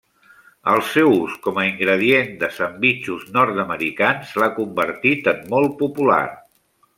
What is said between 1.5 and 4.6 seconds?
a ingredient de sandvitxos nord-americans l'ha